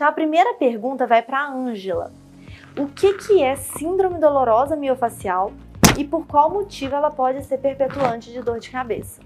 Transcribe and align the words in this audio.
Então 0.00 0.08
a 0.08 0.12
primeira 0.12 0.54
pergunta 0.54 1.06
vai 1.06 1.20
para 1.20 1.40
a 1.40 1.52
Ângela. 1.52 2.10
O 2.74 2.86
que, 2.86 3.18
que 3.18 3.42
é 3.42 3.54
síndrome 3.54 4.18
dolorosa 4.18 4.74
miofacial 4.74 5.52
e 5.98 6.04
por 6.04 6.26
qual 6.26 6.50
motivo 6.50 6.94
ela 6.94 7.10
pode 7.10 7.44
ser 7.44 7.58
perpetuante 7.58 8.32
de 8.32 8.40
dor 8.40 8.58
de 8.58 8.70
cabeça? 8.70 9.20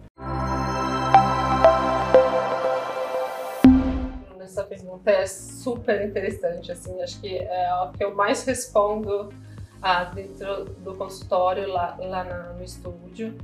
Essa 4.40 4.64
pergunta 4.64 5.12
é 5.12 5.24
super 5.28 6.04
interessante, 6.04 6.72
assim, 6.72 7.00
acho 7.00 7.20
que 7.20 7.38
é 7.38 7.72
o 7.74 7.92
que 7.92 8.02
eu 8.02 8.12
mais 8.12 8.44
respondo 8.44 9.28
ah, 9.84 10.04
dentro 10.04 10.64
do 10.78 10.94
consultório 10.94 11.68
lá, 11.68 11.94
lá 12.00 12.24
na, 12.24 12.52
no 12.54 12.64
estúdio. 12.64 13.36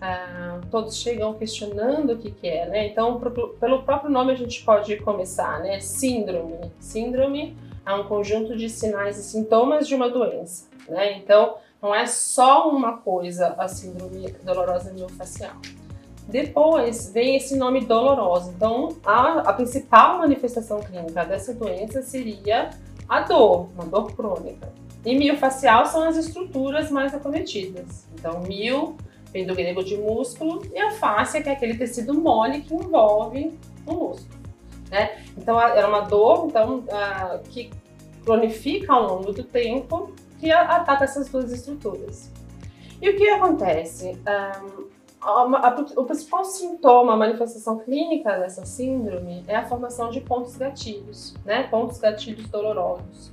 Ah, 0.00 0.60
todos 0.70 0.96
chegam 0.96 1.34
questionando 1.34 2.12
o 2.12 2.18
que, 2.18 2.30
que 2.30 2.46
é, 2.46 2.66
né? 2.68 2.86
Então, 2.86 3.18
pro, 3.18 3.48
pelo 3.54 3.82
próprio 3.82 4.08
nome 4.08 4.30
a 4.30 4.36
gente 4.36 4.64
pode 4.64 4.96
começar, 4.98 5.58
né? 5.58 5.80
Síndrome. 5.80 6.70
Síndrome 6.78 7.56
é 7.84 7.92
um 7.92 8.04
conjunto 8.04 8.56
de 8.56 8.70
sinais 8.70 9.18
e 9.18 9.24
sintomas 9.24 9.88
de 9.88 9.96
uma 9.96 10.08
doença, 10.08 10.68
né? 10.88 11.14
Então, 11.18 11.56
não 11.82 11.92
é 11.92 12.06
só 12.06 12.70
uma 12.70 12.98
coisa 12.98 13.56
a 13.58 13.66
síndrome 13.66 14.30
dolorosa 14.44 14.92
miofascial. 14.92 15.56
Depois 16.28 17.10
vem 17.12 17.36
esse 17.36 17.56
nome 17.56 17.80
dolorosa. 17.80 18.52
Então, 18.54 18.96
a, 19.04 19.40
a 19.40 19.52
principal 19.52 20.18
manifestação 20.18 20.78
clínica 20.78 21.24
dessa 21.24 21.52
doença 21.52 22.02
seria 22.02 22.70
a 23.08 23.20
dor, 23.20 23.68
uma 23.74 23.84
dor 23.86 24.12
crônica. 24.12 24.72
E 25.04 25.16
miofacial 25.16 25.86
são 25.86 26.02
as 26.04 26.16
estruturas 26.16 26.90
mais 26.90 27.14
acometidas. 27.14 28.06
Então, 28.14 28.40
mio 28.40 28.96
vem 29.32 29.46
do 29.46 29.54
grego 29.54 29.82
de 29.82 29.96
músculo 29.96 30.62
e 30.74 30.78
a 30.78 30.90
face 30.92 31.42
que 31.42 31.48
é 31.48 31.52
aquele 31.52 31.76
tecido 31.76 32.14
mole 32.14 32.62
que 32.62 32.74
envolve 32.74 33.58
o 33.86 33.92
músculo. 33.92 34.38
Né? 34.90 35.22
Então, 35.36 35.60
era 35.60 35.88
uma 35.88 36.00
dor 36.00 36.46
então, 36.48 36.84
que 37.50 37.70
cronifica 38.24 38.92
ao 38.92 39.16
longo 39.16 39.32
do 39.32 39.44
tempo 39.44 40.12
que 40.38 40.50
ataca 40.50 41.04
essas 41.04 41.28
duas 41.28 41.52
estruturas. 41.52 42.30
E 43.00 43.08
o 43.08 43.16
que 43.16 43.28
acontece? 43.28 44.18
Um, 44.26 44.97
o 45.20 46.04
principal 46.04 46.44
sintoma, 46.44 47.14
a 47.14 47.16
manifestação 47.16 47.78
clínica 47.78 48.38
dessa 48.38 48.64
síndrome 48.64 49.44
é 49.48 49.56
a 49.56 49.64
formação 49.64 50.10
de 50.10 50.20
pontos 50.20 50.56
gatilhos, 50.56 51.34
né? 51.44 51.64
Pontos 51.64 51.98
gatilhos 51.98 52.48
dolorosos, 52.48 53.32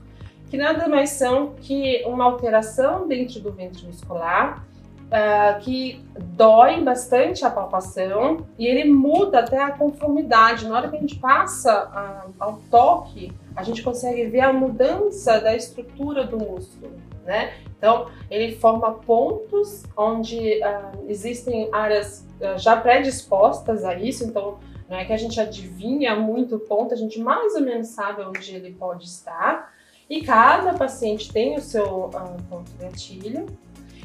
que 0.50 0.58
nada 0.58 0.88
mais 0.88 1.12
são 1.12 1.54
que 1.56 2.04
uma 2.06 2.24
alteração 2.24 3.08
dentro 3.08 3.40
do 3.40 3.52
ventre 3.52 3.86
muscular 3.86 4.66
uh, 5.06 5.60
que 5.62 6.04
dói 6.36 6.82
bastante 6.82 7.46
a 7.46 7.50
palpação 7.50 8.46
e 8.58 8.66
ele 8.66 8.92
muda 8.92 9.40
até 9.40 9.62
a 9.62 9.72
conformidade. 9.72 10.68
Na 10.68 10.76
hora 10.76 10.90
que 10.90 10.98
a 10.98 11.00
gente 11.00 11.16
passa 11.18 11.86
uh, 11.86 12.34
ao 12.40 12.60
toque, 12.70 13.32
a 13.56 13.64
gente 13.64 13.82
consegue 13.84 14.26
ver 14.26 14.42
a 14.42 14.54
mudança 14.54 15.40
da 15.40 15.56
estrutura 15.56 16.26
do 16.26 16.38
músculo, 16.38 16.94
né? 17.24 17.54
Então, 17.78 18.08
ele 18.30 18.56
forma 18.56 18.94
pontos 18.94 19.84
onde 19.96 20.62
uh, 20.62 21.06
existem 21.08 21.70
áreas 21.72 22.26
já 22.58 22.76
predispostas 22.76 23.86
a 23.86 23.96
isso, 23.96 24.26
então 24.26 24.58
não 24.90 24.98
é 24.98 25.06
que 25.06 25.14
a 25.14 25.18
gente 25.18 25.40
adivinha 25.40 26.16
muito 26.16 26.58
o 26.58 26.60
ponto, 26.60 26.94
a 26.94 26.98
gente 26.98 27.20
mais 27.20 27.56
ou 27.56 27.62
menos 27.62 27.88
sabe 27.88 28.24
onde 28.24 28.54
ele 28.54 28.74
pode 28.74 29.06
estar. 29.06 29.74
E 30.10 30.22
cada 30.22 30.74
paciente 30.74 31.32
tem 31.32 31.56
o 31.56 31.62
seu 31.62 32.12
ponto 32.50 32.72
gatilho. 32.80 33.46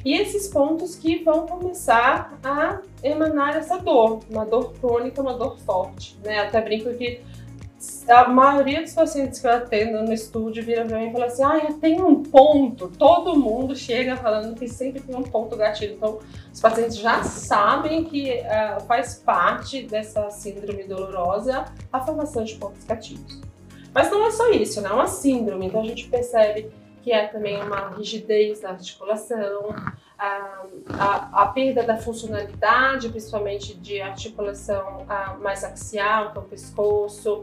E 0.04 0.14
esses 0.14 0.48
pontos 0.48 0.94
que 0.94 1.22
vão 1.22 1.46
começar 1.46 2.38
a 2.42 2.80
emanar 3.02 3.56
essa 3.56 3.78
dor, 3.78 4.20
uma 4.30 4.46
dor 4.46 4.72
crônica, 4.74 5.20
uma 5.20 5.34
dor 5.34 5.58
forte, 5.58 6.18
né? 6.24 6.40
Até 6.40 6.60
brinco 6.60 6.92
que 6.94 7.20
a 8.08 8.28
maioria 8.28 8.82
dos 8.82 8.92
pacientes 8.92 9.40
que 9.40 9.46
eu 9.46 9.52
atendo 9.52 10.02
no 10.02 10.12
estúdio 10.12 10.62
vira 10.62 10.84
pra 10.84 10.98
mim 10.98 11.08
e 11.08 11.12
fala 11.12 11.26
assim: 11.26 11.42
ah, 11.42 11.58
eu 11.68 11.74
tenho 11.78 12.06
um 12.06 12.22
ponto. 12.22 12.88
Todo 12.88 13.38
mundo 13.38 13.74
chega 13.74 14.16
falando 14.16 14.54
que 14.54 14.68
sempre 14.68 15.00
tem 15.00 15.16
um 15.16 15.22
ponto 15.22 15.56
gatilho. 15.56 15.94
Então, 15.94 16.18
os 16.52 16.60
pacientes 16.60 16.96
já 16.96 17.22
sabem 17.22 18.04
que 18.04 18.32
uh, 18.32 18.80
faz 18.84 19.14
parte 19.14 19.82
dessa 19.82 20.28
síndrome 20.30 20.84
dolorosa 20.84 21.64
a 21.90 22.00
formação 22.00 22.44
de 22.44 22.54
pontos 22.56 22.84
gatilhos. 22.84 23.40
Mas 23.94 24.10
não 24.10 24.26
é 24.26 24.30
só 24.30 24.50
isso, 24.50 24.80
não 24.82 24.90
é 24.90 24.94
uma 24.94 25.06
síndrome. 25.06 25.66
Então, 25.66 25.80
a 25.80 25.86
gente 25.86 26.06
percebe 26.08 26.70
que 27.02 27.12
é 27.12 27.26
também 27.26 27.62
uma 27.62 27.90
rigidez 27.96 28.60
da 28.60 28.70
articulação, 28.70 29.74
a, 30.18 30.64
a, 30.88 31.42
a 31.42 31.46
perda 31.46 31.82
da 31.82 31.96
funcionalidade, 31.96 33.08
principalmente 33.08 33.74
de 33.74 34.00
articulação 34.00 35.04
a, 35.08 35.34
mais 35.34 35.64
axial, 35.64 36.28
então 36.30 36.42
pescoço 36.42 37.42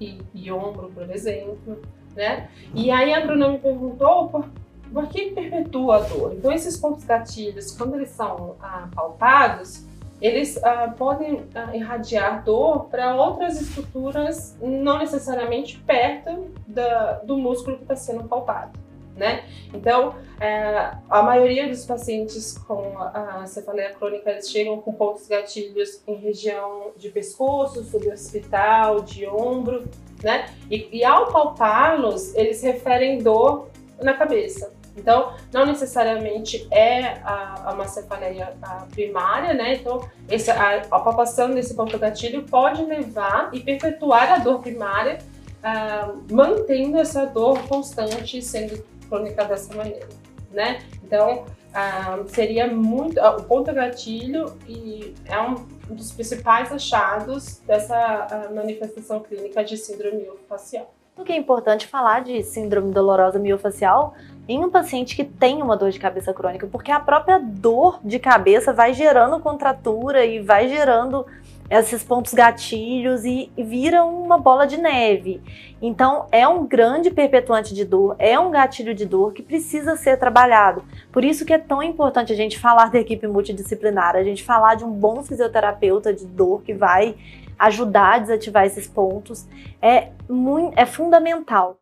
e, 0.00 0.18
e, 0.34 0.50
ombro, 0.50 0.90
por 0.92 1.08
exemplo. 1.10 1.80
Né? 2.14 2.48
E 2.74 2.90
aí 2.90 3.14
a 3.14 3.24
Bruna 3.24 3.50
me 3.50 3.58
perguntou 3.58 4.28
por, 4.28 4.48
por 4.92 5.06
que 5.08 5.30
perpetua 5.30 5.96
a 5.96 6.00
dor. 6.00 6.34
Então 6.34 6.50
esses 6.50 6.76
pontos 6.76 7.04
gatilhos, 7.04 7.70
quando 7.72 7.94
eles 7.94 8.10
são 8.10 8.56
palpados, 8.94 9.86
eles 10.20 10.56
uh, 10.56 10.92
podem 10.96 11.34
uh, 11.34 11.74
irradiar 11.74 12.42
dor 12.44 12.86
para 12.86 13.14
outras 13.14 13.60
estruturas, 13.60 14.56
não 14.60 14.98
necessariamente 14.98 15.78
perto 15.80 16.50
da, 16.66 17.14
do 17.18 17.36
músculo 17.36 17.76
que 17.76 17.82
está 17.82 17.96
sendo 17.96 18.24
palpado. 18.24 18.86
Né? 19.14 19.44
Então, 19.72 20.14
é, 20.38 20.92
a 21.08 21.22
maioria 21.22 21.66
dos 21.66 21.86
pacientes 21.86 22.58
com 22.58 22.98
a 22.98 23.46
cefaleia 23.46 23.94
crônica 23.94 24.30
eles 24.30 24.50
chegam 24.50 24.78
com 24.78 24.92
pontos 24.92 25.26
gatilhos 25.26 26.02
em 26.06 26.16
região 26.16 26.90
de 26.98 27.08
pescoço, 27.08 27.82
suboccipital, 27.82 29.00
de 29.00 29.26
ombro, 29.26 29.84
né? 30.22 30.50
E, 30.70 30.98
e 30.98 31.02
ao 31.02 31.32
palpá-los, 31.32 32.34
eles 32.34 32.62
referem 32.62 33.16
dor 33.16 33.70
na 34.02 34.12
cabeça. 34.12 34.75
Então, 34.96 35.34
não 35.52 35.66
necessariamente 35.66 36.66
é 36.70 37.20
a, 37.22 37.72
uma 37.74 37.86
cefaleia 37.86 38.56
primária, 38.90 39.52
né? 39.52 39.74
Então, 39.74 40.08
esse, 40.28 40.50
a, 40.50 40.82
a 40.90 41.00
palpação 41.00 41.50
desse 41.50 41.74
ponto 41.74 41.98
gatilho 41.98 42.44
pode 42.44 42.82
levar 42.82 43.50
e 43.52 43.60
perpetuar 43.60 44.32
a 44.32 44.38
dor 44.38 44.60
primária, 44.60 45.18
uh, 45.58 46.24
mantendo 46.32 46.98
essa 46.98 47.26
dor 47.26 47.58
constante 47.68 48.40
sendo 48.40 48.82
crônica 49.08 49.44
dessa 49.44 49.74
maneira, 49.74 50.08
né? 50.50 50.80
Então, 51.04 51.44
uh, 51.44 52.28
seria 52.28 52.66
muito... 52.66 53.20
Uh, 53.20 53.36
o 53.36 53.44
ponto 53.44 53.72
gatilho 53.72 54.56
e 54.66 55.14
é 55.26 55.40
um 55.40 55.54
dos 55.94 56.10
principais 56.10 56.72
achados 56.72 57.60
dessa 57.66 58.48
manifestação 58.54 59.20
clínica 59.20 59.62
de 59.62 59.76
síndrome 59.76 60.26
facial. 60.48 60.92
O 61.16 61.24
que 61.24 61.32
é 61.32 61.36
importante 61.36 61.86
falar 61.86 62.22
de 62.22 62.42
síndrome 62.42 62.92
dolorosa 62.92 63.38
miofacial 63.38 64.14
em 64.48 64.64
um 64.64 64.70
paciente 64.70 65.16
que 65.16 65.24
tem 65.24 65.62
uma 65.62 65.76
dor 65.76 65.90
de 65.90 65.98
cabeça 65.98 66.32
crônica, 66.32 66.66
porque 66.66 66.90
a 66.92 67.00
própria 67.00 67.38
dor 67.38 67.98
de 68.04 68.18
cabeça 68.18 68.72
vai 68.72 68.92
gerando 68.94 69.40
contratura 69.40 70.24
e 70.24 70.40
vai 70.40 70.68
gerando 70.68 71.26
esses 71.68 72.04
pontos 72.04 72.32
gatilhos 72.32 73.24
e, 73.24 73.50
vira 73.56 74.04
uma 74.04 74.38
bola 74.38 74.66
de 74.66 74.76
neve. 74.76 75.42
Então, 75.82 76.26
é 76.30 76.46
um 76.46 76.64
grande 76.64 77.10
perpetuante 77.10 77.74
de 77.74 77.84
dor, 77.84 78.14
é 78.18 78.38
um 78.38 78.50
gatilho 78.50 78.94
de 78.94 79.04
dor 79.04 79.32
que 79.32 79.42
precisa 79.42 79.96
ser 79.96 80.16
trabalhado. 80.16 80.84
Por 81.10 81.24
isso 81.24 81.44
que 81.44 81.52
é 81.52 81.58
tão 81.58 81.82
importante 81.82 82.32
a 82.32 82.36
gente 82.36 82.58
falar 82.58 82.90
da 82.90 82.98
equipe 82.98 83.26
multidisciplinar, 83.26 84.14
a 84.14 84.22
gente 84.22 84.44
falar 84.44 84.76
de 84.76 84.84
um 84.84 84.90
bom 84.90 85.22
fisioterapeuta 85.22 86.14
de 86.14 86.24
dor 86.24 86.62
que 86.62 86.72
vai 86.72 87.16
ajudar 87.58 88.14
a 88.14 88.18
desativar 88.18 88.64
esses 88.64 88.86
pontos. 88.86 89.46
É, 89.82 90.10
muito, 90.28 90.78
é 90.78 90.86
fundamental. 90.86 91.78